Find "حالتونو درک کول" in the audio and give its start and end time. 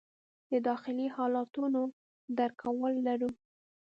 1.15-2.93